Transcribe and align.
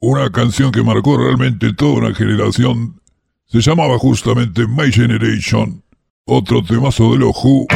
una 0.00 0.30
canción 0.30 0.70
que 0.70 0.82
marcó 0.82 1.16
realmente 1.16 1.72
toda 1.72 1.94
una 1.94 2.14
generación. 2.14 3.00
Se 3.46 3.60
llamaba 3.60 3.98
justamente 3.98 4.66
My 4.66 4.92
Generation, 4.92 5.82
otro 6.24 6.62
temazo 6.62 7.12
de 7.12 7.18
los 7.18 7.32
Who. 7.42 7.66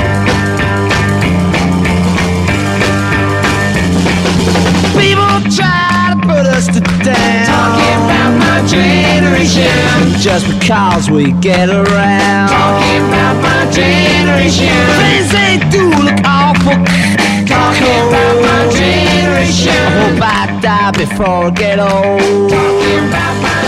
People 4.95 5.41
try 5.51 6.13
to 6.13 6.21
put 6.21 6.47
us 6.47 6.67
to 6.67 6.81
down. 7.03 7.47
Talking 7.47 8.05
about 8.05 8.39
my 8.39 8.67
generation. 8.69 10.21
Just 10.21 10.47
because 10.47 11.11
we 11.11 11.33
get 11.41 11.71
around. 11.71 12.49
Talking 12.49 13.09
about 13.09 13.43
my 13.43 13.71
generation. 13.73 14.69
Things 15.01 15.33
they 15.33 15.59
do 15.71 15.91
look 15.91 16.21
awful. 16.25 17.22
Talking 17.53 18.01
about 18.09 18.37
my 18.47 18.61
generation. 18.73 19.73
I 19.73 19.75
hope 20.01 20.23
I 20.23 20.25
die 20.61 20.91
before 20.93 21.47
I 21.47 21.51
get 21.51 21.79
old. 21.79 22.51
Talking 22.51 23.09
about 23.09 23.35
my 23.45 23.61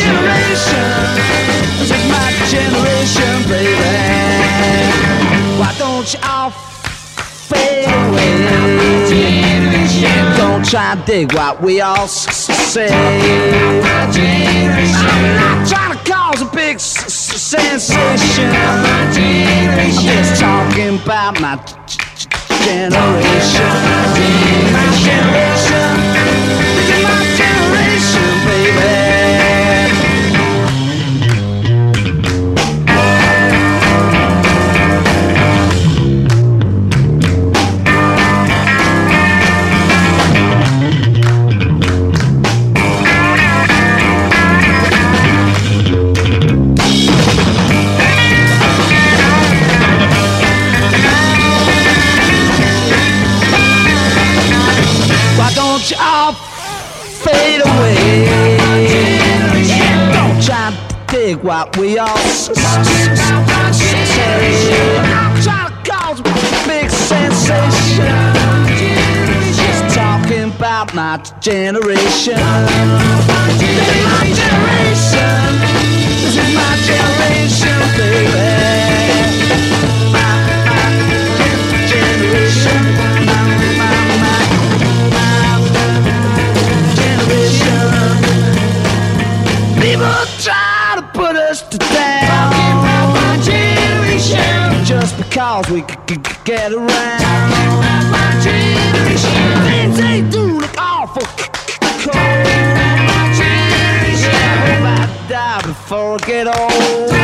generation. 0.00 0.88
This 1.78 1.90
is 1.96 2.04
my 2.10 2.28
generation, 2.54 3.34
baby. 3.50 3.94
Why 5.60 5.70
don't 5.78 6.06
you 6.12 6.20
all 6.22 6.50
fade 6.50 7.86
away? 7.86 8.32
Don't 10.36 10.64
try 10.64 10.92
and 10.92 11.04
dig 11.06 11.32
what 11.34 11.62
we 11.62 11.80
all 11.80 12.06
say. 12.08 12.88
I'm 12.92 14.12
not 15.36 15.68
trying 15.68 15.96
to 15.96 16.12
cause 16.12 16.42
a 16.42 16.44
big 16.54 16.76
s- 16.76 17.04
s- 17.04 17.42
sensation. 17.42 18.50
I'm 18.52 19.90
just 20.02 20.40
talking 20.40 20.98
about 21.02 21.40
my 21.40 21.56
g- 22.66 22.72
g- 22.72 22.90
generation. 22.90 23.70
My 24.72 24.86
generation. 25.04 25.55
Generation. 71.46 72.34
This 72.34 73.16
is 73.16 73.26
my 73.28 74.26
generation. 74.34 74.55
We 95.76 95.82
c- 95.82 95.88
c- 96.08 96.14
c- 96.14 96.36
get 96.44 96.72
around. 96.72 96.88
My 96.88 98.40
generation. 98.42 99.42
Things 99.68 99.96
they 99.98 100.22
do 100.30 100.60
look 100.60 100.74
awful. 100.78 101.22
My 102.06 103.22
generation. 103.36 104.32
I 104.32 104.56
hope 104.64 104.86
I 104.96 105.28
die 105.28 105.60
before 105.66 106.14
I 106.14 106.26
get 106.26 106.46
old. 106.46 107.15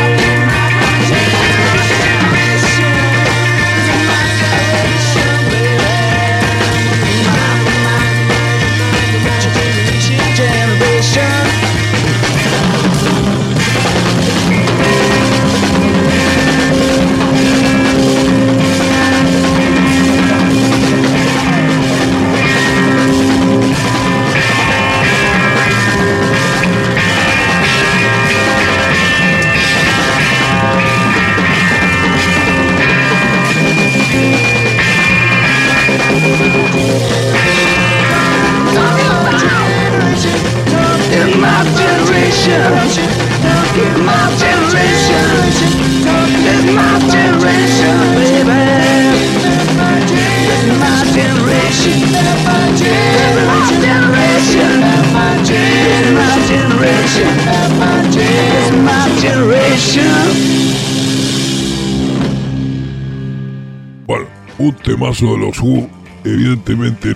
Bueno, 64.05 64.25
un 64.57 64.75
temazo 64.75 65.25
de 65.33 65.37
los 65.37 65.59
Who. 65.59 65.89
Evidentemente, 66.25 67.15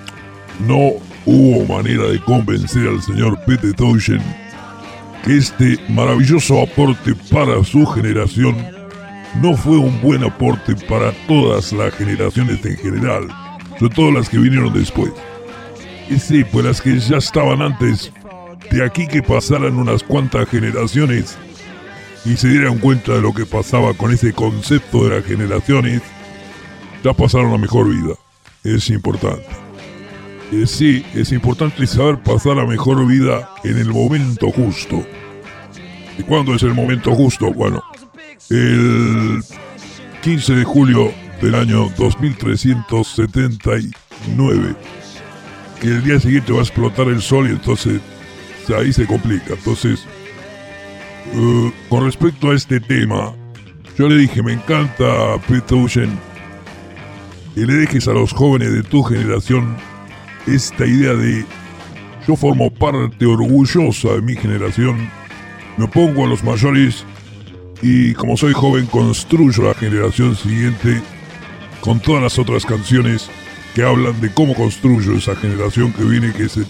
no 0.68 0.94
hubo 1.26 1.66
manera 1.66 2.04
de 2.08 2.20
convencer 2.22 2.88
al 2.88 3.02
señor 3.02 3.40
Pete 3.46 3.74
Townshend 3.74 4.24
que 5.24 5.38
este 5.38 5.78
maravilloso 5.90 6.62
aporte 6.62 7.14
para 7.32 7.64
su 7.64 7.86
generación 7.86 8.56
no 9.42 9.56
fue 9.56 9.78
un 9.78 10.02
buen 10.02 10.24
aporte 10.24 10.76
para 10.88 11.12
todas 11.28 11.74
las 11.74 11.94
generaciones 11.94 12.66
en 12.66 12.78
general, 12.78 13.28
sobre 13.80 13.96
todo 13.96 14.12
las 14.12 14.30
que 14.30 14.38
vinieron 14.38 14.74
después. 14.74 15.12
Y 16.10 16.20
sí, 16.20 16.44
pues 16.44 16.66
las 16.66 16.82
que 16.82 17.00
ya 17.00 17.18
estaban 17.18 17.62
antes, 17.62 18.12
de 18.72 18.84
aquí 18.84 19.08
que 19.08 19.22
pasaran 19.22 19.76
unas 19.76 20.04
cuantas 20.04 20.50
generaciones 20.50 21.38
y 22.26 22.36
se 22.36 22.50
dieran 22.50 22.80
cuenta 22.80 23.14
de 23.14 23.22
lo 23.22 23.34
que 23.34 23.46
pasaba 23.46 23.94
con 23.94 24.12
ese 24.12 24.34
concepto 24.34 25.06
de 25.06 25.18
las 25.18 25.26
generaciones, 25.26 26.02
ya 27.04 27.14
pasaron 27.14 27.52
la 27.52 27.58
mejor 27.58 27.90
vida. 27.90 28.16
Es 28.64 28.90
importante. 28.90 29.46
Eh, 30.52 30.66
sí, 30.66 31.06
es 31.14 31.32
importante 31.32 31.86
saber 31.88 32.20
pasar 32.20 32.56
la 32.56 32.66
mejor 32.66 33.06
vida 33.06 33.50
en 33.64 33.78
el 33.78 33.92
momento 33.92 34.50
justo. 34.52 35.06
¿Y 36.18 36.24
cuándo 36.24 36.56
es 36.56 36.64
el 36.64 36.74
momento 36.74 37.14
justo? 37.14 37.54
Bueno, 37.54 37.84
el 38.50 39.44
15 40.24 40.56
de 40.56 40.64
julio 40.64 41.14
del 41.42 41.56
año 41.56 41.90
2379, 41.98 44.76
que 45.80 45.88
el 45.88 46.04
día 46.04 46.20
siguiente 46.20 46.52
va 46.52 46.60
a 46.60 46.64
explotar 46.64 47.08
el 47.08 47.22
sol 47.22 47.48
y 47.48 47.52
entonces 47.52 48.02
ahí 48.76 48.92
se 48.92 49.06
complica. 49.06 49.54
Entonces, 49.54 50.06
eh, 51.34 51.72
con 51.90 52.06
respecto 52.06 52.52
a 52.52 52.56
este 52.56 52.80
tema, 52.80 53.34
yo 53.98 54.10
le 54.10 54.18
dije, 54.18 54.44
me 54.44 54.54
encanta 54.54 55.38
Pete 55.48 55.62
Townshend 55.62 56.18
y 57.56 57.66
le 57.66 57.74
dejes 57.74 58.08
a 58.08 58.14
los 58.14 58.34
jóvenes 58.34 58.74
de 58.74 58.84
tu 58.84 59.04
generación 59.04 59.76
esta 60.46 60.86
idea 60.86 61.14
de 61.14 61.46
yo 62.28 62.36
formo 62.36 62.70
parte 62.70 63.26
orgullosa 63.26 64.10
de 64.10 64.22
mi 64.22 64.36
generación, 64.36 65.10
me 65.78 65.86
opongo 65.86 66.26
a 66.26 66.28
los 66.28 66.44
mayores 66.44 67.06
y 67.82 68.14
como 68.14 68.38
soy 68.38 68.54
joven 68.54 68.86
construyo 68.88 69.64
la 69.64 69.74
generación 69.74 70.36
siguiente 70.36 71.02
con 71.82 72.00
todas 72.00 72.22
las 72.24 72.40
otras 72.40 72.66
canciones 72.66 73.30
que 73.76 73.84
hablan 73.84 74.20
de 74.22 74.34
cómo 74.34 74.56
construyo 74.56 75.14
esa 75.14 75.36
generación 75.36 75.94
que 75.94 76.04
viene, 76.04 76.34
que 76.34 76.46
es 76.46 76.58
el, 76.58 76.68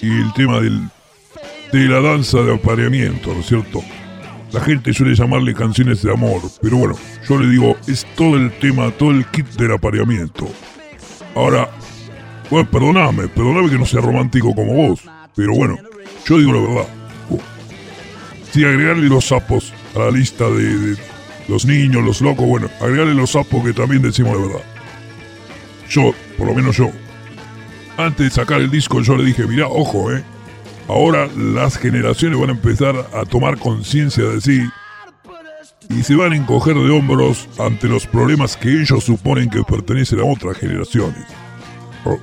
y 0.00 0.10
el 0.10 0.32
tema 0.34 0.60
del, 0.60 0.88
de 1.72 1.80
la 1.88 2.00
danza 2.00 2.38
de 2.42 2.54
apareamiento, 2.54 3.32
¿no 3.32 3.40
es 3.40 3.46
cierto? 3.46 3.82
La 4.52 4.60
gente 4.60 4.92
suele 4.92 5.14
llamarle 5.14 5.54
canciones 5.54 6.02
de 6.02 6.12
amor, 6.12 6.40
pero 6.62 6.78
bueno, 6.78 6.94
yo 7.28 7.38
le 7.38 7.48
digo, 7.48 7.76
es 7.86 8.06
todo 8.16 8.36
el 8.36 8.50
tema, 8.58 8.90
todo 8.92 9.10
el 9.10 9.26
kit 9.26 9.46
del 9.52 9.72
apareamiento. 9.72 10.48
Ahora, 11.34 11.68
bueno, 12.50 12.70
perdóname, 12.70 13.28
perdóname 13.28 13.70
que 13.70 13.78
no 13.78 13.86
sea 13.86 14.00
romántico 14.00 14.54
como 14.54 14.72
vos, 14.72 15.00
Pero 15.34 15.54
bueno, 15.54 15.76
yo 16.26 16.38
digo 16.38 16.52
la 16.52 16.60
verdad. 16.60 16.88
Si 18.52 18.64
agregarle 18.64 19.08
los 19.08 19.26
sapos 19.26 19.74
a 19.94 19.98
la 19.98 20.10
lista 20.10 20.48
de, 20.48 20.96
los 21.48 21.64
niños, 21.64 22.04
los 22.04 22.20
locos, 22.20 22.46
bueno, 22.46 22.68
agregarle 22.80 23.14
los 23.14 23.30
sapos 23.30 23.64
que 23.64 23.72
también 23.72 24.02
decimos 24.02 24.36
la 24.36 24.46
verdad. 24.46 24.64
Yo, 25.88 26.12
por 26.36 26.46
lo 26.46 26.54
menos 26.54 26.76
yo. 26.76 26.90
Antes 27.96 28.28
de 28.28 28.30
sacar 28.30 28.60
el 28.60 28.70
disco 28.70 29.00
yo 29.00 29.16
le 29.16 29.24
dije, 29.24 29.46
mira, 29.46 29.68
ojo, 29.68 30.12
eh. 30.12 30.22
Ahora 30.88 31.28
las 31.36 31.78
generaciones 31.78 32.38
van 32.38 32.50
a 32.50 32.52
empezar 32.52 32.94
a 33.12 33.24
tomar 33.24 33.58
conciencia 33.58 34.24
de 34.24 34.40
sí 34.40 34.62
y 35.88 36.02
se 36.02 36.16
van 36.16 36.32
a 36.32 36.36
encoger 36.36 36.74
de 36.74 36.90
hombros 36.90 37.48
ante 37.58 37.88
los 37.88 38.06
problemas 38.06 38.56
que 38.56 38.70
ellos 38.70 39.04
suponen 39.04 39.50
que 39.50 39.62
pertenecen 39.62 40.20
a 40.20 40.24
otras 40.24 40.58
generaciones. 40.58 41.24
Oh. 42.04 42.18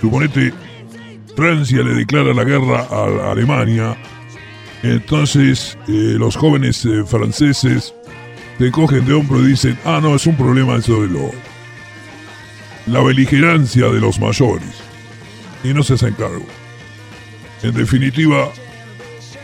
Suponete, 0.00 0.52
Francia 1.36 1.82
le 1.82 1.94
declara 1.94 2.34
la 2.34 2.44
guerra 2.44 2.86
a 2.90 3.32
Alemania, 3.32 3.96
entonces 4.82 5.78
eh, 5.88 6.16
los 6.18 6.36
jóvenes 6.36 6.84
eh, 6.84 7.04
franceses 7.06 7.94
se 8.62 8.68
encogen 8.68 9.04
de 9.04 9.12
hombros 9.12 9.42
y 9.42 9.46
dicen, 9.48 9.76
ah, 9.84 9.98
no, 10.00 10.14
es 10.14 10.24
un 10.24 10.36
problema 10.36 10.76
eso 10.76 11.02
de 11.02 11.08
lo... 11.08 11.32
La 12.86 13.02
beligerancia 13.02 13.88
de 13.88 13.98
los 13.98 14.20
mayores. 14.20 14.68
Y 15.64 15.74
no 15.74 15.82
se 15.82 15.94
hacen 15.94 16.14
cargo. 16.14 16.46
En 17.64 17.74
definitiva, 17.74 18.52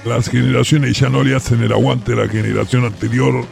las 0.04 0.28
generaciones 0.28 1.00
ya 1.00 1.08
no 1.08 1.24
le 1.24 1.34
hacen 1.34 1.60
el 1.64 1.72
aguante 1.72 2.12
a 2.12 2.14
la 2.14 2.28
generación 2.28 2.84
anterior 2.84 3.44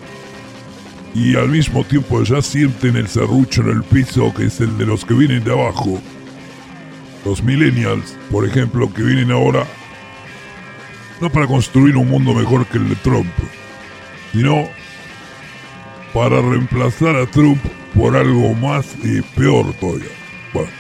y 1.16 1.34
al 1.34 1.48
mismo 1.48 1.82
tiempo 1.82 2.22
ya 2.22 2.40
sienten 2.42 2.94
el 2.94 3.08
serrucho 3.08 3.62
en 3.62 3.70
el 3.70 3.82
piso 3.82 4.32
que 4.32 4.44
es 4.44 4.60
el 4.60 4.78
de 4.78 4.86
los 4.86 5.04
que 5.04 5.14
vienen 5.14 5.42
de 5.42 5.50
abajo. 5.50 6.00
Los 7.24 7.42
millennials, 7.42 8.16
por 8.30 8.46
ejemplo, 8.46 8.94
que 8.94 9.02
vienen 9.02 9.32
ahora 9.32 9.66
no 11.20 11.28
para 11.28 11.48
construir 11.48 11.96
un 11.96 12.08
mundo 12.08 12.34
mejor 12.34 12.66
que 12.66 12.78
el 12.78 12.88
de 12.88 12.94
Trump, 12.94 13.32
sino 14.32 14.75
para 16.16 16.40
reemplazar 16.40 17.14
a 17.14 17.26
Trump 17.26 17.62
por 17.94 18.16
algo 18.16 18.54
más 18.54 18.86
y 19.04 19.20
peor 19.38 19.74
todavía. 19.74 20.08
Bueno, 20.54 20.70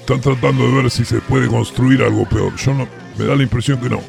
están 0.00 0.18
tratando 0.22 0.66
de 0.66 0.72
ver 0.80 0.90
si 0.90 1.04
se 1.04 1.20
puede 1.20 1.46
construir 1.46 2.02
algo 2.02 2.26
peor. 2.26 2.56
Yo 2.56 2.72
no, 2.72 2.88
me 3.18 3.26
da 3.26 3.36
la 3.36 3.42
impresión 3.42 3.78
que 3.82 3.90
no. 3.90 4.00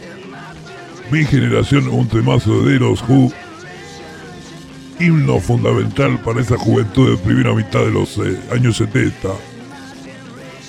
Mi 1.11 1.25
generación, 1.25 1.89
un 1.89 2.07
temazo 2.07 2.63
de 2.63 2.79
los 2.79 3.01
Who, 3.01 3.33
himno 5.01 5.41
fundamental 5.41 6.17
para 6.19 6.39
esa 6.39 6.57
juventud 6.57 7.11
de 7.11 7.17
primera 7.17 7.53
mitad 7.53 7.81
de 7.81 7.91
los 7.91 8.17
eh, 8.19 8.39
años 8.53 8.77
70, 8.77 9.11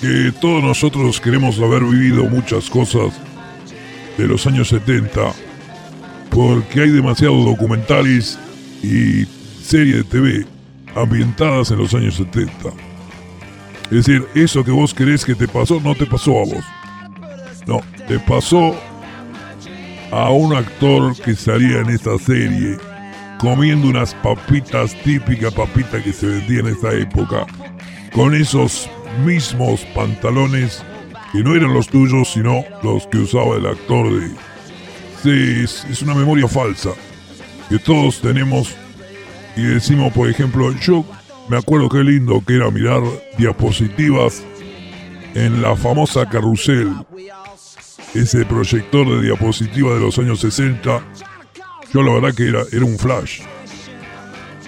que 0.01 0.33
todos 0.41 0.61
nosotros 0.61 1.21
queremos 1.21 1.57
haber 1.59 1.85
vivido 1.85 2.25
muchas 2.25 2.69
cosas 2.69 3.13
de 4.17 4.27
los 4.27 4.45
años 4.45 4.67
70, 4.67 5.31
porque 6.29 6.81
hay 6.81 6.89
demasiados 6.89 7.45
documentales 7.45 8.39
y 8.83 9.25
series 9.61 9.97
de 9.97 10.03
TV 10.03 10.45
ambientadas 10.95 11.71
en 11.71 11.77
los 11.79 11.93
años 11.93 12.15
70. 12.15 12.51
Es 13.85 14.05
decir, 14.05 14.25
eso 14.33 14.63
que 14.63 14.71
vos 14.71 14.93
querés 14.93 15.23
que 15.25 15.35
te 15.35 15.47
pasó, 15.47 15.79
no 15.79 15.93
te 15.93 16.05
pasó 16.05 16.31
a 16.31 16.45
vos. 16.45 16.65
No, 17.67 17.81
te 18.07 18.19
pasó 18.19 18.75
a 20.11 20.29
un 20.29 20.55
actor 20.55 21.15
que 21.17 21.35
salía 21.35 21.79
en 21.79 21.89
esta 21.89 22.17
serie 22.17 22.77
comiendo 23.39 23.87
unas 23.87 24.13
papitas 24.15 24.95
típicas 25.03 25.53
papitas 25.53 26.01
que 26.03 26.13
se 26.13 26.27
vendían 26.27 26.67
en 26.67 26.75
esa 26.75 26.93
época, 26.93 27.45
con 28.13 28.33
esos 28.33 28.89
mismos 29.25 29.81
pantalones 29.93 30.83
que 31.31 31.39
no 31.39 31.55
eran 31.55 31.73
los 31.73 31.87
tuyos, 31.87 32.29
sino 32.29 32.63
los 32.81 33.07
que 33.07 33.17
usaba 33.17 33.57
el 33.57 33.65
actor 33.65 34.11
de... 34.13 34.29
Sí, 35.21 35.63
es 35.89 36.01
una 36.01 36.13
memoria 36.13 36.47
falsa 36.47 36.91
que 37.69 37.79
todos 37.79 38.21
tenemos 38.21 38.75
y 39.55 39.63
decimos, 39.63 40.13
por 40.13 40.29
ejemplo, 40.29 40.71
yo 40.79 41.05
me 41.49 41.57
acuerdo 41.57 41.89
qué 41.89 42.03
lindo 42.03 42.43
que 42.45 42.55
era 42.55 42.69
mirar 42.71 43.01
diapositivas 43.37 44.43
en 45.33 45.61
la 45.61 45.75
famosa 45.75 46.27
carrusel 46.27 46.93
ese 48.15 48.45
proyector 48.45 49.07
de 49.09 49.27
diapositiva 49.27 49.93
de 49.93 49.99
los 49.99 50.17
años 50.17 50.39
60, 50.39 51.01
yo 51.93 52.01
la 52.01 52.13
verdad 52.13 52.33
que 52.33 52.47
era, 52.47 52.61
era 52.71 52.85
un 52.85 52.97
flash. 52.97 53.41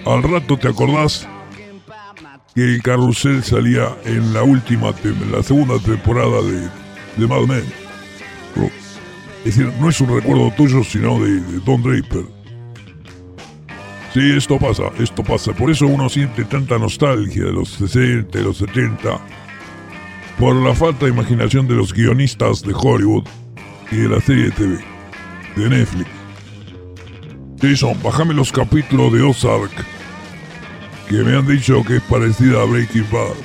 Al 0.05 0.21
rato 0.23 0.57
te 0.57 0.67
acordás 0.67 1.27
que 2.53 2.63
el 2.63 2.81
carrusel 2.81 3.43
salía 3.43 3.95
en 4.03 4.33
la 4.33 4.43
última, 4.43 4.93
en 5.03 5.31
la 5.31 5.43
segunda 5.43 5.79
temporada 5.79 6.41
de, 6.41 6.69
de 7.15 7.27
Mad 7.27 7.47
Men. 7.47 7.63
Es 9.45 9.55
decir, 9.55 9.71
no 9.79 9.89
es 9.89 10.01
un 10.01 10.13
recuerdo 10.13 10.51
tuyo, 10.57 10.83
sino 10.83 11.23
de, 11.23 11.39
de 11.39 11.59
Don 11.61 11.81
Draper. 11.81 12.36
Sí, 14.13 14.31
esto 14.35 14.57
pasa, 14.57 14.83
esto 14.99 15.23
pasa. 15.23 15.53
Por 15.53 15.69
eso 15.69 15.85
uno 15.85 16.09
siente 16.09 16.45
tanta 16.45 16.79
nostalgia 16.79 17.45
de 17.45 17.51
los 17.51 17.69
60, 17.69 18.37
de 18.37 18.43
los 18.43 18.57
70 18.57 19.19
por 20.39 20.55
la 20.55 20.73
falta 20.73 21.05
de 21.05 21.11
imaginación 21.11 21.67
de 21.67 21.75
los 21.75 21.93
guionistas 21.93 22.61
de 22.61 22.73
Hollywood 22.73 23.23
y 23.91 23.97
de 23.97 24.09
la 24.09 24.21
serie 24.21 24.45
de 24.45 24.51
TV, 24.51 24.85
de 25.55 25.69
Netflix. 25.69 26.09
Jason, 27.59 27.97
bájame 28.03 28.35
los 28.35 28.51
capítulos 28.51 29.11
de 29.13 29.23
Ozark, 29.23 29.71
que 31.09 31.15
me 31.23 31.35
han 31.35 31.47
dicho 31.47 31.83
que 31.83 31.97
es 31.97 32.03
parecida 32.03 32.61
a 32.61 32.65
Breaking 32.65 33.07
Bad. 33.11 33.35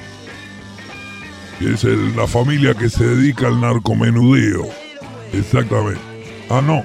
es 1.60 1.84
la 2.14 2.26
familia 2.26 2.74
que 2.74 2.90
se 2.90 3.06
dedica 3.06 3.46
al 3.46 3.60
narcomenudeo. 3.60 4.66
Exactamente. 5.32 6.00
Ah, 6.50 6.60
no. 6.60 6.84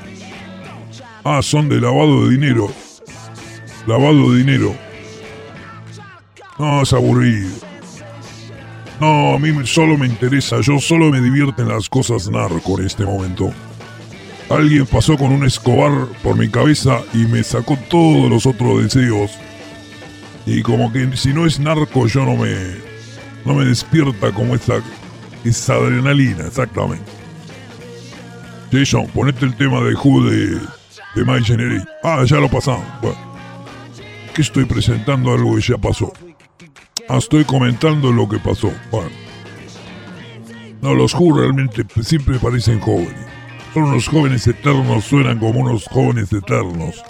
Ah, 1.25 1.41
son 1.41 1.67
de 1.67 1.81
lavado 1.81 2.25
de 2.25 2.31
dinero. 2.31 2.71
Lavado 3.87 4.33
de 4.33 4.39
dinero. 4.39 4.75
No, 6.59 6.81
es 6.81 6.91
aburrido. 6.91 7.49
No, 8.99 9.35
a 9.35 9.39
mí 9.39 9.53
solo 9.65 9.97
me 9.97 10.07
interesa, 10.07 10.59
yo 10.61 10.79
solo 10.79 11.09
me 11.09 11.21
divierten 11.21 11.67
las 11.69 11.87
cosas 11.87 12.29
narco 12.29 12.79
en 12.79 12.87
este 12.87 13.05
momento. 13.05 13.53
Alguien 14.49 14.85
pasó 14.85 15.17
con 15.17 15.31
un 15.31 15.45
escobar 15.45 16.07
por 16.23 16.35
mi 16.35 16.49
cabeza 16.49 17.01
y 17.13 17.19
me 17.19 17.43
sacó 17.43 17.77
todos 17.89 18.29
los 18.29 18.45
otros 18.45 18.83
deseos. 18.83 19.31
Y 20.45 20.61
como 20.63 20.91
que 20.91 21.15
si 21.15 21.33
no 21.33 21.45
es 21.45 21.59
narco 21.59 22.07
yo 22.07 22.25
no 22.25 22.35
me 22.35 22.55
no 23.45 23.53
me 23.53 23.65
despierta 23.65 24.31
como 24.31 24.55
esa 24.55 24.81
esa 25.43 25.75
adrenalina, 25.75 26.47
exactamente. 26.47 27.11
Jason, 28.71 29.07
ponete 29.13 29.45
el 29.45 29.55
tema 29.55 29.81
de 29.81 29.95
Who 29.95 30.29
de, 30.29 30.59
de 31.15 31.25
My 31.25 31.43
Generation. 31.43 31.87
Ah, 32.03 32.23
ya 32.25 32.37
lo 32.37 32.49
pasamos. 32.49 32.85
Bueno, 33.01 33.26
que 34.37 34.43
estoy 34.43 34.65
presentando 34.65 35.33
algo 35.33 35.55
que 35.55 35.61
ya 35.61 35.79
pasó. 35.79 36.13
Ah, 37.09 37.17
estoy 37.17 37.43
comentando 37.43 38.11
lo 38.11 38.29
que 38.29 38.37
pasó. 38.37 38.71
Bueno. 38.91 39.09
No, 40.79 40.93
los 40.93 41.15
Who 41.15 41.39
realmente 41.39 41.83
siempre 42.03 42.37
parecen 42.37 42.79
jóvenes. 42.79 43.15
Son 43.73 43.85
unos 43.85 44.07
jóvenes 44.07 44.45
eternos, 44.45 45.05
suenan 45.05 45.39
como 45.39 45.61
unos 45.61 45.85
jóvenes 45.85 46.31
eternos. 46.31 47.03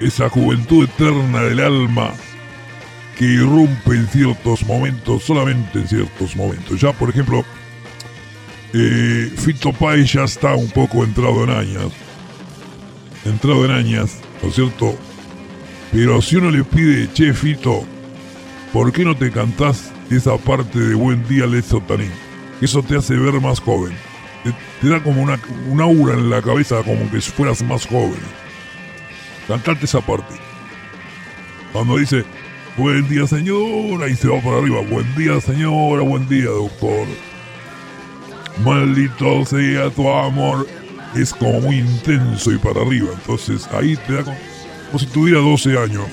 Esa 0.00 0.28
juventud 0.28 0.88
eterna 0.88 1.42
del 1.42 1.60
alma 1.60 2.10
que 3.16 3.24
irrumpe 3.24 3.92
en 3.92 4.08
ciertos 4.08 4.66
momentos, 4.66 5.22
solamente 5.22 5.78
en 5.78 5.86
ciertos 5.86 6.34
momentos. 6.34 6.80
Ya, 6.80 6.92
por 6.92 7.10
ejemplo, 7.10 7.44
eh, 8.74 9.32
Fito 9.36 9.72
Pai 9.72 10.04
ya 10.04 10.24
está 10.24 10.56
un 10.56 10.70
poco 10.70 11.04
entrado 11.04 11.44
en 11.44 11.50
años. 11.50 11.92
Entrado 13.24 13.64
en 13.66 13.70
años, 13.70 14.16
¿no 14.42 14.48
es 14.48 14.56
cierto? 14.56 14.98
Pero 15.92 16.20
si 16.20 16.36
uno 16.36 16.50
le 16.50 16.64
pide, 16.64 17.10
che, 17.12 17.32
Fito, 17.32 17.84
¿por 18.72 18.92
qué 18.92 19.04
no 19.04 19.16
te 19.16 19.30
cantás 19.30 19.90
esa 20.10 20.36
parte 20.36 20.78
de 20.78 20.94
Buen 20.94 21.26
Día 21.28 21.46
Leso 21.46 21.80
Tanín? 21.80 22.10
Eso 22.60 22.82
te 22.82 22.96
hace 22.96 23.14
ver 23.14 23.40
más 23.40 23.60
joven. 23.60 23.94
Te, 24.80 24.88
da 24.88 25.02
como 25.02 25.22
una, 25.22 25.40
un 25.68 25.80
aura 25.80 26.14
en 26.14 26.30
la 26.30 26.42
cabeza 26.42 26.82
como 26.84 27.10
que 27.10 27.20
fueras 27.20 27.62
más 27.62 27.86
joven. 27.86 28.20
Cantarte 29.46 29.86
esa 29.86 30.00
parte. 30.00 30.34
Cuando 31.72 31.96
dice, 31.96 32.24
buen 32.76 33.08
día 33.08 33.26
señora, 33.26 34.08
y 34.08 34.16
se 34.16 34.28
va 34.28 34.40
para 34.40 34.58
arriba, 34.58 34.80
buen 34.90 35.14
día 35.16 35.40
señora, 35.40 36.02
buen 36.02 36.28
día 36.28 36.46
doctor. 36.46 37.06
Maldito 38.64 39.44
sea 39.46 39.90
tu 39.90 40.08
amor. 40.10 40.66
Es 41.14 41.32
como 41.32 41.60
muy 41.60 41.78
intenso 41.78 42.52
y 42.52 42.58
para 42.58 42.82
arriba. 42.82 43.08
Entonces 43.14 43.66
ahí 43.72 43.96
te 44.06 44.14
da 44.14 44.38
como, 44.88 44.98
si 44.98 45.06
tuviera 45.06 45.40
12 45.40 45.78
años. 45.78 46.04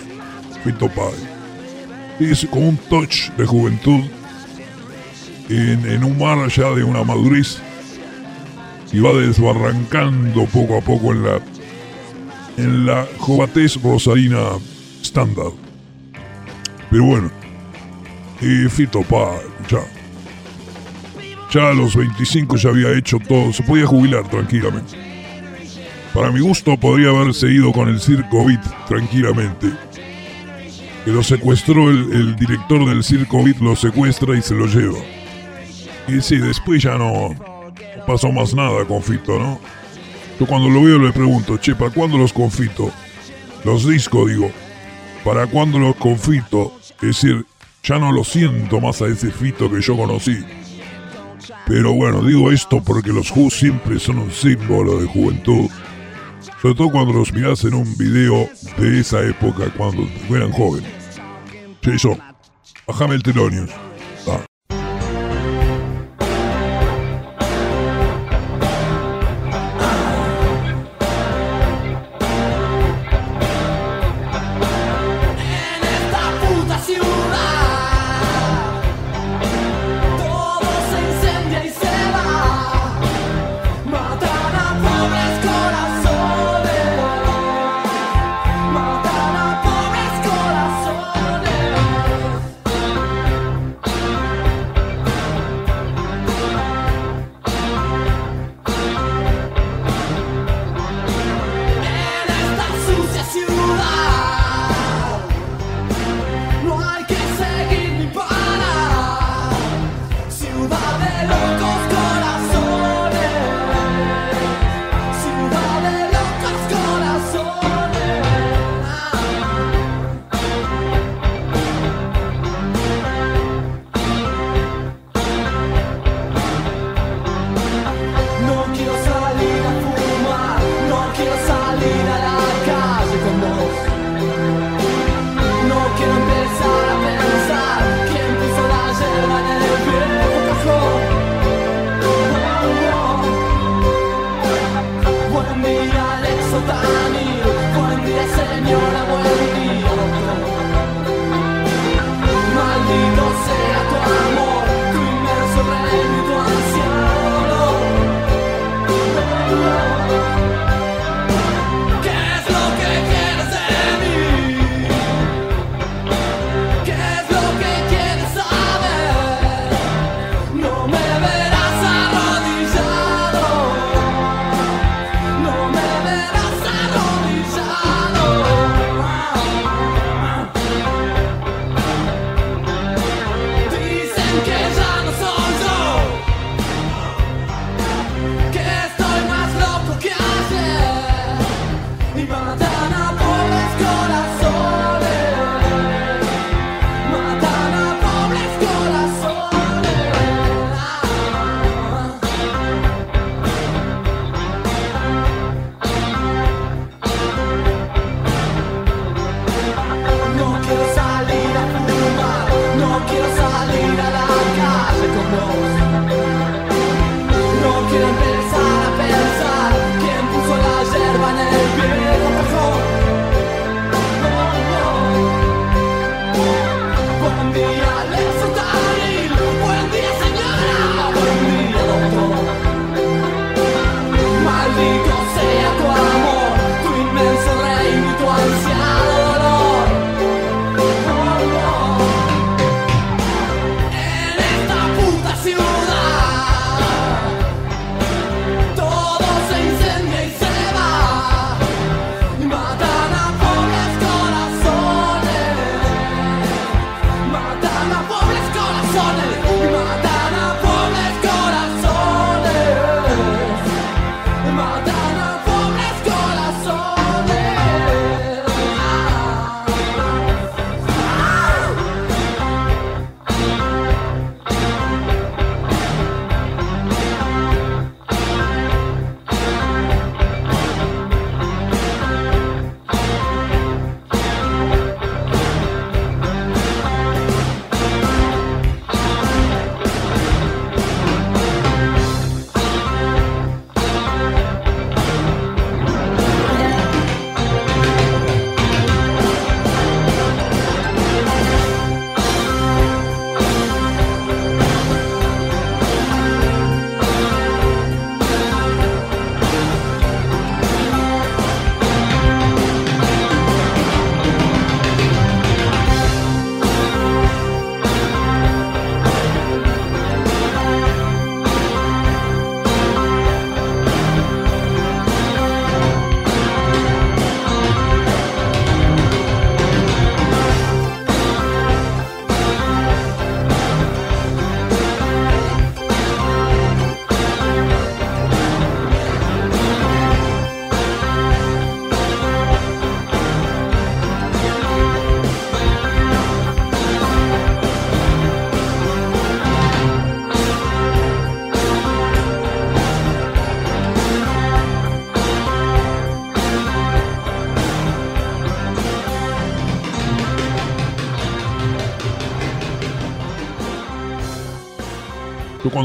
Fito 0.64 0.90
Pai 0.90 1.14
es 2.20 2.48
como 2.50 2.70
un 2.70 2.78
touch 2.78 3.30
de 3.38 3.46
juventud 3.46 4.02
en, 5.50 6.04
un 6.04 6.18
mar 6.18 6.48
ya 6.50 6.72
de 6.72 6.84
una 6.84 7.04
madurez 7.04 7.60
y 8.92 9.00
va 9.00 9.14
desbarrancando 9.14 10.46
poco 10.46 10.78
a 10.78 10.82
poco 10.82 11.12
en 11.12 11.24
la 11.24 11.40
en 12.58 12.86
la 12.86 13.06
jovatez 13.18 13.82
rosarina 13.82 14.40
estándar. 15.02 15.52
Pero 16.90 17.04
bueno, 17.04 17.32
y 18.42 18.70
Fito 18.70 19.02
Pa, 19.02 19.36
ya. 19.70 19.82
Ya 21.52 21.70
a 21.70 21.74
los 21.74 21.96
25 21.96 22.56
ya 22.56 22.70
había 22.70 22.98
hecho 22.98 23.20
todo, 23.20 23.52
se 23.52 23.62
podía 23.64 23.86
jubilar 23.86 24.28
tranquilamente. 24.30 25.05
Para 26.16 26.32
mi 26.32 26.40
gusto 26.40 26.78
podría 26.78 27.10
haber 27.10 27.34
seguido 27.34 27.74
con 27.74 27.90
el 27.90 28.00
circo 28.00 28.46
Beat 28.46 28.64
tranquilamente. 28.88 29.70
Que 31.04 31.12
lo 31.12 31.22
secuestró 31.22 31.90
el, 31.90 32.38
director 32.38 32.86
del 32.86 33.04
circo 33.04 33.44
Beat, 33.44 33.58
lo 33.58 33.76
secuestra 33.76 34.38
y 34.38 34.42
se 34.42 34.56
lo 34.56 34.66
lleva. 34.66 34.98
Y 36.08 36.22
sí, 36.22 36.38
después 36.38 36.82
ya 36.84 36.98
no 36.98 37.36
pasó 38.08 38.32
más 38.32 38.54
nada 38.54 38.86
con 38.86 39.04
Fito, 39.04 39.38
¿no? 39.38 39.60
Yo 40.40 40.46
cuando 40.46 40.70
lo 40.70 40.84
veo 40.84 41.00
le 41.00 41.12
pregunto, 41.12 41.58
che, 41.58 41.76
¿para 41.76 41.92
cuándo 41.92 42.18
los 42.18 42.32
confito? 42.32 42.94
Los 43.66 43.86
discos, 43.86 44.30
digo. 44.30 44.50
¿Para 45.26 45.48
cuándo 45.48 45.80
los 45.80 45.98
confito? 45.98 46.72
Es 47.02 47.22
decir, 47.22 47.46
ya 47.84 48.00
no 48.00 48.14
lo 48.14 48.24
siento 48.24 48.80
más 48.80 49.02
a 49.02 49.08
ese 49.08 49.32
Fito 49.32 49.70
que 49.70 49.82
yo 49.82 49.98
conocí. 49.98 50.46
Pero 51.68 51.92
bueno, 51.92 52.22
digo 52.22 52.54
esto 52.54 52.82
porque 52.82 53.10
los 53.10 53.36
Who 53.36 53.50
siempre 53.50 54.00
son 54.00 54.20
un 54.20 54.32
símbolo 54.32 54.98
de 55.02 55.08
juventud. 55.08 55.70
Sobre 56.66 56.78
todo 56.78 56.90
cuando 56.90 57.14
los 57.14 57.32
mirás 57.32 57.64
en 57.64 57.76
un 57.76 57.96
video 57.96 58.50
de 58.80 59.00
esa 59.00 59.22
época, 59.22 59.72
cuando 59.78 60.02
eran 60.32 60.52
jóvenes. 60.52 60.92
Che, 61.80 61.96
yo, 61.96 62.18
bajame 62.88 63.14
el 63.14 63.22
telonios. 63.22 63.70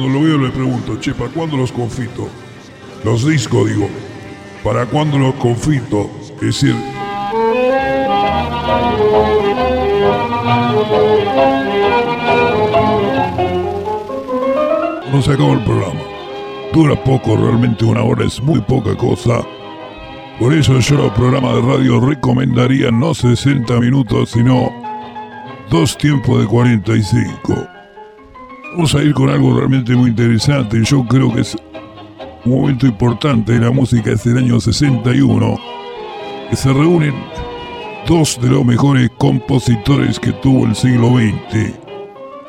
Cuando 0.00 0.19
lo 0.19 0.25
veo 0.25 0.38
le 0.38 0.50
pregunto, 0.50 0.99
che, 0.99 1.12
¿para 1.12 1.30
cuándo 1.30 1.59
los 1.59 1.73
confitos? 1.73 2.26
Los 3.04 3.26
discos, 3.26 3.69
digo. 3.69 3.87
¿Para 4.64 4.87
cuándo 4.87 5.19
los 5.19 5.35
confitos? 5.35 6.07
Es 6.37 6.40
decir, 6.40 6.75
no 15.12 15.23
se 15.23 15.33
acabó 15.33 15.52
el 15.52 15.64
programa. 15.64 16.00
Dura 16.73 17.04
poco, 17.04 17.37
realmente 17.37 17.85
una 17.85 18.02
hora 18.02 18.25
es 18.25 18.40
muy 18.42 18.61
poca 18.62 18.97
cosa. 18.97 19.42
Por 20.38 20.54
eso 20.54 20.78
yo 20.78 20.97
los 20.97 21.12
programas 21.12 21.57
de 21.57 21.61
radio 21.61 22.00
recomendaría 22.00 22.90
no 22.90 23.12
60 23.12 23.78
minutos, 23.80 24.30
sino 24.30 24.73
dos 25.69 25.99
tiempos 25.99 26.40
de 26.40 26.47
45. 26.47 27.80
Vamos 28.73 28.95
a 28.95 29.03
ir 29.03 29.12
con 29.15 29.29
algo 29.29 29.57
realmente 29.57 29.97
muy 29.97 30.11
interesante. 30.11 30.81
Yo 30.85 31.05
creo 31.05 31.33
que 31.35 31.41
es 31.41 31.57
un 32.45 32.61
momento 32.61 32.87
importante 32.87 33.53
de 33.53 33.59
la 33.59 33.73
música 33.73 34.12
es 34.12 34.25
el 34.27 34.39
año 34.39 34.61
61, 34.61 35.59
que 36.49 36.57
se 36.57 36.73
reúnen 36.73 37.15
dos 38.07 38.41
de 38.41 38.49
los 38.49 38.65
mejores 38.65 39.11
compositores 39.19 40.21
que 40.21 40.33
tuvo 40.35 40.67
el 40.67 40.77
siglo 40.77 41.09
XX. 41.19 41.75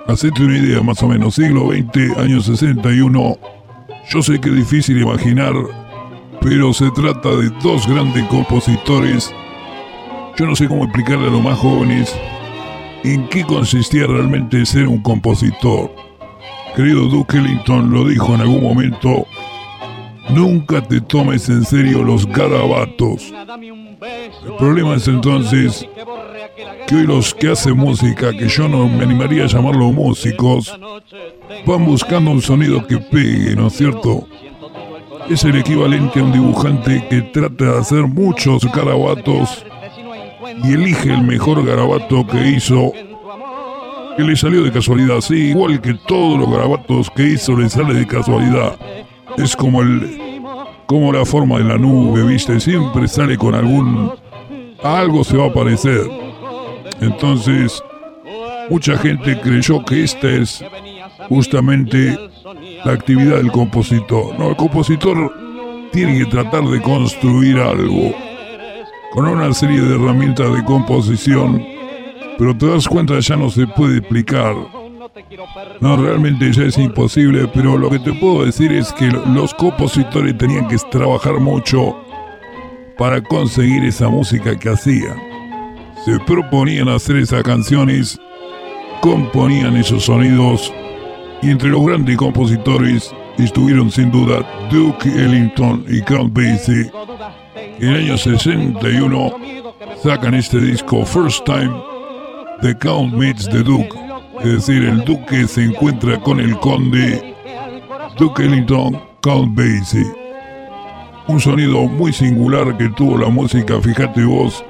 Hacete 0.08 0.44
una 0.44 0.58
idea 0.60 0.82
más 0.82 1.01
o 1.01 1.08
menos, 1.08 1.36
siglo 1.36 1.70
XX, 1.72 2.18
año 2.18 2.40
61. 2.40 3.38
Yo 4.12 4.22
sé 4.22 4.40
que 4.40 4.50
es 4.50 4.56
difícil 4.56 5.01
imaginar, 5.01 5.54
pero 6.40 6.72
se 6.72 6.92
trata 6.92 7.30
de 7.30 7.50
dos 7.63 7.88
grandes 7.88 8.24
compositores. 8.25 9.34
Yo 10.38 10.46
no 10.46 10.56
sé 10.56 10.68
cómo 10.68 10.84
explicarle 10.84 11.30
a 11.30 11.32
los 11.32 11.44
más 11.44 11.58
jóvenes 11.58 12.16
en 13.04 13.28
qué 13.30 13.44
consistía 13.44 14.06
realmente 14.06 14.63
ser 14.68 14.88
un 14.88 15.01
compositor. 15.01 16.11
Querido 16.75 17.08
Duke 17.08 17.38
Ellington 17.38 17.92
lo 17.92 18.08
dijo 18.08 18.34
en 18.34 18.42
algún 18.42 18.63
momento, 18.63 19.28
nunca 20.30 20.82
te 20.82 21.01
tomes 21.01 21.50
en 21.50 21.66
serio 21.66 22.04
los 22.04 22.25
garabatos. 22.25 23.34
El 24.46 24.56
problema 24.58 24.96
es 24.96 25.08
entonces 25.08 25.88
que 26.88 26.96
hoy 26.96 27.04
los 27.06 27.34
que 27.34 27.50
hacen 27.50 27.78
música, 27.78 28.32
que 28.32 28.48
yo 28.48 28.68
no 28.68 28.88
me 28.88 29.04
animaría 29.04 29.44
a 29.44 29.48
llamarlos 29.48 29.94
músicos, 29.94 30.80
van 31.66 31.86
buscando 31.86 32.32
un 32.32 32.42
sonido 32.42 32.86
que 32.88 32.98
pegue, 32.98 33.56
¿no 33.56 33.68
es 33.68 33.74
cierto? 33.74 34.28
Es 35.30 35.44
el 35.44 35.58
equivalente 35.58 36.20
a 36.20 36.24
un 36.24 36.32
dibujante 36.32 37.06
que 37.10 37.22
trata 37.22 37.66
de 37.66 37.80
hacer 37.80 38.04
muchos 38.04 38.63
garabatos 38.72 39.65
y 40.63 40.74
elige 40.74 41.13
el 41.13 41.24
mejor 41.24 41.65
garabato 41.65 42.26
que 42.26 42.50
hizo, 42.50 42.93
que 44.17 44.24
le 44.24 44.36
salió 44.36 44.63
de 44.63 44.71
casualidad, 44.71 45.21
sí, 45.21 45.50
igual 45.50 45.82
que 45.82 45.93
todos 46.08 46.39
los 46.39 46.50
garabatos 46.50 47.10
que 47.12 47.24
hizo 47.24 47.56
le 47.56 47.69
sale 47.69 47.93
de 47.93 48.08
casualidad. 48.08 48.78
Es 49.38 49.56
como 49.56 49.82
el 49.82 50.32
como 50.86 51.13
la 51.13 51.24
forma 51.24 51.58
de 51.58 51.63
la 51.63 51.78
nube, 51.78 52.21
¿viste? 52.24 52.60
Siempre 52.60 53.08
sale 53.08 53.38
con 53.38 53.56
algún 53.56 54.12
algo 54.84 55.24
se 55.24 55.38
va 55.38 55.45
a 55.45 55.54
parecer. 55.54 56.02
Entonces, 57.00 57.82
mucha 58.69 58.97
gente 58.97 59.39
creyó 59.39 59.84
que 59.86 60.04
esta 60.04 60.28
es 60.30 60.63
justamente 61.30 62.17
la 62.84 62.93
actividad 62.93 63.38
del 63.38 63.52
compositor. 63.52 64.38
No, 64.38 64.50
el 64.50 64.56
compositor 64.56 65.34
tiene 65.91 66.19
que 66.19 66.26
tratar 66.26 66.63
de 66.65 66.82
construir 66.82 67.58
algo 67.58 68.13
con 69.13 69.28
una 69.28 69.54
serie 69.54 69.82
de 69.82 69.95
herramientas 69.95 70.54
de 70.54 70.63
composición, 70.63 71.65
pero 72.41 72.58
te 72.58 72.65
das 72.65 72.88
cuenta 72.88 73.19
ya 73.19 73.36
no 73.36 73.51
se 73.51 73.67
puede 73.67 73.99
explicar. 73.99 74.56
No, 75.80 75.95
realmente 75.95 76.51
ya 76.51 76.63
es 76.63 76.75
imposible, 76.80 77.47
pero 77.54 77.77
lo 77.77 77.88
que 77.91 77.99
te 77.99 78.13
puedo 78.13 78.43
decir 78.43 78.71
es 78.71 78.91
que 78.93 79.12
los 79.12 79.54
compositores 79.54 80.36
tenían 80.39 80.67
que 80.67 80.77
trabajar 80.89 81.39
mucho 81.39 81.95
para 82.97 83.21
conseguir 83.21 83.84
esa 83.84 84.10
música 84.10 84.58
que 84.58 84.69
hacían. 84.69 85.21
Se 86.04 86.17
proponían 86.21 86.89
hacer 86.89 87.17
esas 87.17 87.43
canciones, 87.43 88.19
componían 89.01 89.77
esos 89.77 90.06
sonidos, 90.06 90.73
y 91.43 91.51
entre 91.51 91.69
los 91.69 91.86
grandes 91.86 92.17
compositores 92.17 93.13
estuvieron 93.38 93.91
sin 93.91 94.10
duda 94.10 94.43
Duke 94.71 95.08
Ellington 95.08 95.86
y 95.88 96.01
Count 96.01 96.34
Basie. 96.34 96.91
En 97.77 97.89
el 97.89 98.06
año 98.06 98.17
61 98.17 99.32
sacan 100.01 100.34
este 100.34 100.60
disco 100.60 101.06
First 101.06 101.45
Time 101.45 101.90
The 102.62 102.78
Count 102.78 103.13
Meets 103.13 103.50
the 103.50 103.63
Duke, 103.63 103.89
es 104.41 104.67
decir, 104.67 104.84
el 104.84 105.04
duque 105.04 105.47
se 105.47 105.63
encuentra 105.63 106.19
con 106.19 106.39
el 106.39 106.56
conde 106.60 107.34
Duke 108.19 108.43
Ellington, 108.43 109.02
Count 109.21 109.56
Basie. 109.56 110.06
Un 111.28 111.39
sonido 111.39 111.82
muy 111.88 112.13
singular 112.13 112.78
que 112.78 112.89
tuvo 112.89 113.17
la 113.17 113.30
música, 113.30 113.82
fíjate 113.82 114.24
vos, 114.26 114.63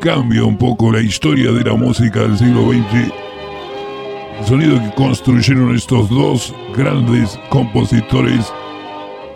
cambia 0.00 0.42
un 0.42 0.56
poco 0.58 0.90
la 0.90 1.00
historia 1.00 1.52
de 1.52 1.62
la 1.62 1.74
música 1.74 2.22
del 2.22 2.36
siglo 2.36 2.72
XX. 2.72 3.12
El 4.40 4.46
sonido 4.46 4.82
que 4.82 4.94
construyeron 4.96 5.76
estos 5.76 6.10
dos 6.10 6.52
grandes 6.76 7.38
compositores 7.48 8.52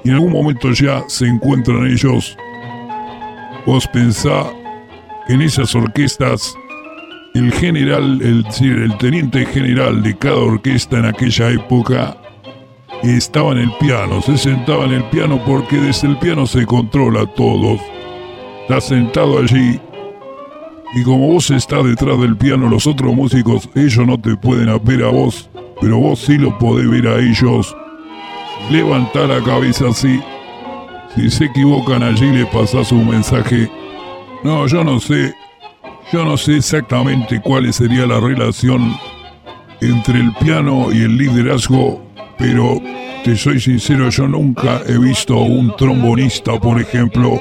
y 0.03 0.09
en 0.09 0.16
algún 0.16 0.33
momento 0.33 0.72
ya 0.72 1.05
se 1.07 1.27
encuentran 1.27 1.87
ellos. 1.87 2.37
Vos 3.66 3.87
pensá 3.87 4.51
en 5.29 5.42
esas 5.42 5.77
orquestas 5.77 6.57
el 7.35 7.53
general, 7.53 8.21
el, 8.23 8.97
teniente 8.99 9.47
general 9.47 10.03
de 10.03 10.16
cada 10.16 10.37
orquesta 10.37 10.99
en 10.99 11.07
aquella 11.07 11.51
época 11.51 12.16
estaba 13.03 13.53
en 13.53 13.59
el 13.59 13.73
piano, 13.81 14.21
se 14.23 14.37
sentaba 14.37 14.85
en 14.85 14.92
el 14.92 15.05
piano 15.05 15.42
porque 15.45 15.77
desde 15.77 16.09
el 16.09 16.18
piano 16.18 16.47
se 16.47 16.66
controla 16.66 17.27
todo. 17.35 17.79
Está 18.62 18.81
sentado 18.81 19.38
allí 19.38 19.81
y 20.95 21.03
como 21.05 21.29
vos 21.29 21.51
estás 21.51 21.85
detrás 21.85 22.21
del 22.21 22.37
piano, 22.37 22.68
los 22.68 22.87
otros 22.87 23.14
músicos, 23.14 23.68
ellos 23.75 24.07
no 24.07 24.21
te 24.21 24.37
pueden 24.37 24.68
ver 24.85 25.05
a 25.05 25.09
vos, 25.09 25.49
pero 25.81 25.99
vos 25.99 26.18
sí 26.18 26.37
lo 26.37 26.57
podés 26.59 26.88
ver 26.88 27.07
a 27.09 27.18
ellos. 27.18 27.75
Levanta 28.71 29.27
la 29.27 29.42
cabeza 29.42 29.88
así. 29.88 30.21
Si 31.14 31.31
se 31.31 31.47
equivocan 31.47 32.03
allí 32.03 32.31
le 32.31 32.45
pasás 32.47 32.92
un 32.92 33.09
mensaje. 33.09 33.71
No, 34.45 34.66
yo 34.66 34.85
no 34.85 35.01
sé. 35.01 35.35
Yo 36.12 36.27
no 36.27 36.37
sé 36.37 36.59
exactamente 36.59 37.40
cuál 37.40 37.72
sería 37.72 38.07
la 38.07 38.20
relación 38.20 38.94
entre 39.81 40.20
el 40.20 40.35
piano 40.35 40.92
y 40.92 40.98
el 40.98 41.16
liderazgo, 41.16 42.05
pero 42.37 42.79
te 43.25 43.35
soy 43.35 43.59
sincero, 43.59 44.11
yo 44.11 44.29
nunca 44.29 44.83
he 44.87 44.98
visto 44.98 45.38
un 45.38 45.75
trombonista, 45.75 46.61
por 46.61 46.79
ejemplo, 46.79 47.40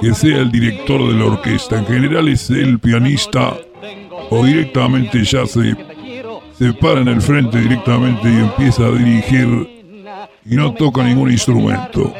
que 0.00 0.14
sea 0.14 0.38
el 0.38 0.52
director 0.52 1.04
de 1.04 1.18
la 1.18 1.24
orquesta. 1.24 1.78
En 1.78 1.86
general 1.86 2.28
es 2.28 2.48
el 2.50 2.78
pianista 2.78 3.56
o 4.30 4.44
directamente 4.44 5.24
ya 5.24 5.44
se, 5.46 5.74
se 6.56 6.72
para 6.74 7.00
en 7.00 7.08
el 7.08 7.20
frente 7.20 7.58
directamente 7.58 8.30
y 8.30 8.36
empieza 8.36 8.84
a 8.84 8.92
dirigir 8.92 9.68
y 10.46 10.54
no 10.54 10.72
toca 10.74 11.02
ningún 11.02 11.32
instrumento. 11.32 12.14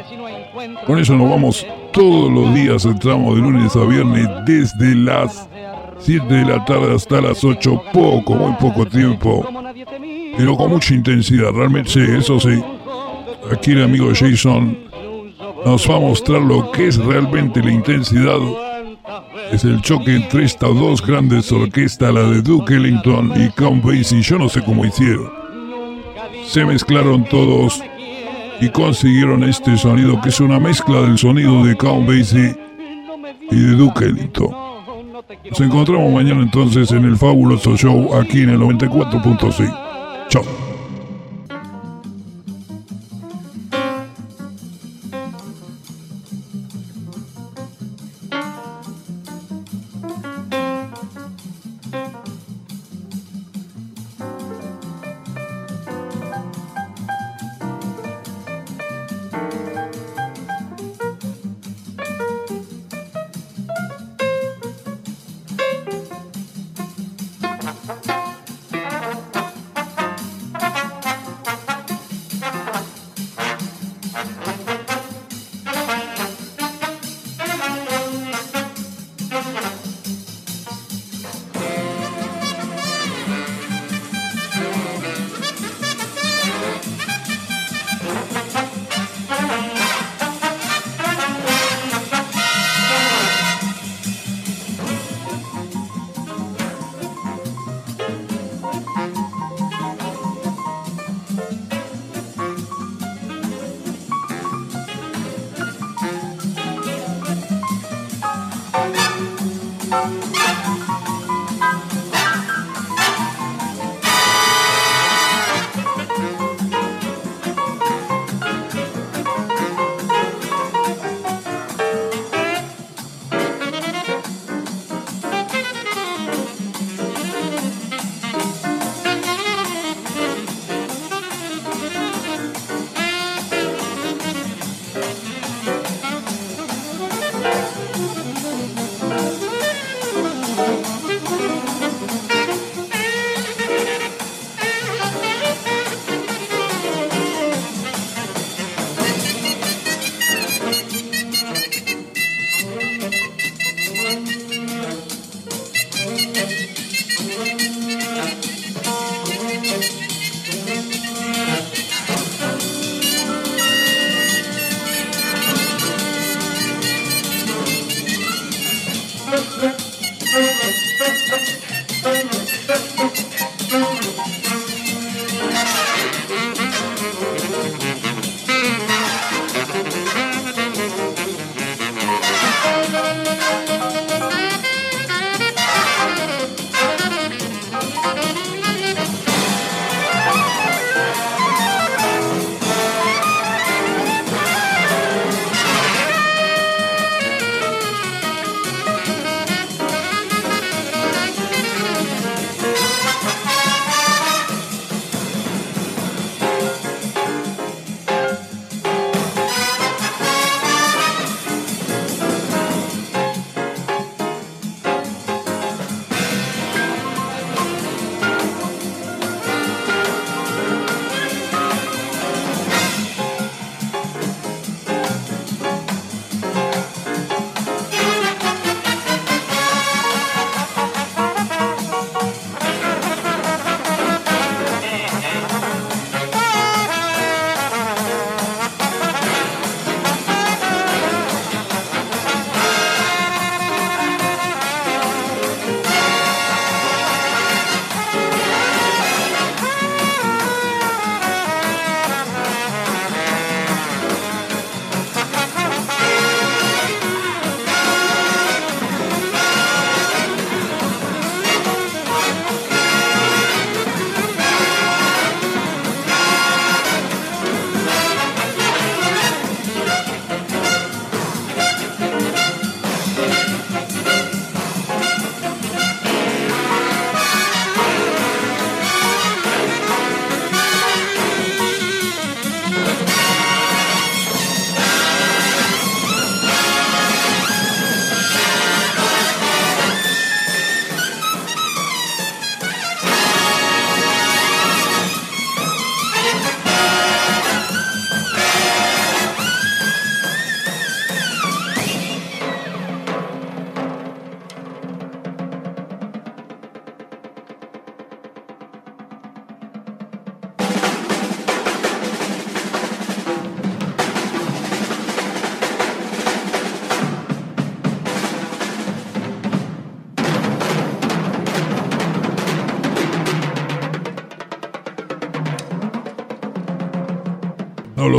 Con 0.85 0.99
eso 0.99 1.15
nos 1.15 1.29
vamos 1.29 1.65
todos 1.91 2.31
los 2.31 2.53
días, 2.53 2.85
entramos 2.85 3.35
de 3.35 3.41
lunes 3.41 3.75
a 3.75 3.85
viernes 3.85 4.27
desde 4.45 4.95
las 4.95 5.47
7 5.99 6.25
de 6.33 6.45
la 6.45 6.63
tarde 6.65 6.95
hasta 6.95 7.21
las 7.21 7.43
8, 7.43 7.83
poco, 7.93 8.35
muy 8.35 8.53
poco 8.53 8.85
tiempo, 8.85 9.47
pero 10.37 10.55
con 10.57 10.71
mucha 10.71 10.93
intensidad, 10.93 11.51
realmente 11.51 11.89
sí, 11.89 11.99
eso 11.99 12.39
sí. 12.39 12.61
Aquí 13.51 13.71
el 13.71 13.83
amigo 13.83 14.09
Jason 14.13 14.77
nos 15.65 15.89
va 15.89 15.97
a 15.97 15.99
mostrar 15.99 16.41
lo 16.41 16.71
que 16.71 16.87
es 16.87 16.97
realmente 16.97 17.61
la 17.61 17.71
intensidad. 17.71 18.39
Es 19.51 19.63
el 19.65 19.81
choque 19.81 20.15
entre 20.15 20.45
estas 20.45 20.73
dos 20.73 21.05
grandes 21.05 21.51
orquestas, 21.51 22.13
la 22.13 22.23
de 22.23 22.41
Duke 22.41 22.75
Ellington 22.75 23.33
y 23.35 23.49
Count 23.49 23.83
Basie. 23.83 24.21
Yo 24.21 24.37
no 24.37 24.47
sé 24.47 24.63
cómo 24.63 24.85
hicieron. 24.85 25.29
Se 26.45 26.65
mezclaron 26.65 27.25
todos 27.25 27.83
y 28.61 28.69
consiguieron 28.69 29.43
este 29.43 29.75
sonido 29.77 30.21
que 30.21 30.29
es 30.29 30.39
una 30.39 30.59
mezcla 30.59 31.01
del 31.01 31.17
sonido 31.17 31.65
de 31.65 31.75
Count 31.75 32.07
Basie 32.07 32.55
y 33.49 33.55
de 33.55 33.71
Duke 33.71 34.05
Ellington. 34.05 34.51
Nos 35.49 35.59
encontramos 35.59 36.13
mañana 36.13 36.43
entonces 36.43 36.91
en 36.91 37.05
el 37.05 37.17
fabuloso 37.17 37.75
show 37.75 38.13
aquí 38.15 38.41
en 38.41 38.51
el 38.51 38.59
94.6. 38.59 40.27
Chao. 40.29 40.70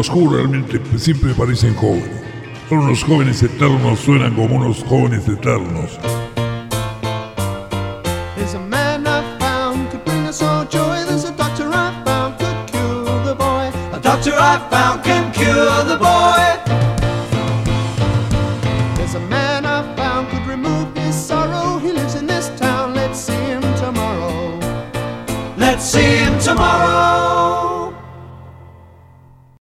los 0.03 0.09
juro, 0.09 0.37
realmente 0.37 0.81
siempre 0.97 1.33
parecen 1.33 1.77
jóvenes. 1.77 2.11
Son 2.69 2.79
unos 2.79 3.05
jóvenes 3.05 3.41
eternos, 3.41 4.01
suenan 4.01 4.35
como 4.35 4.57
unos 4.57 4.83
jóvenes 4.83 5.29
eternos. 5.29 5.97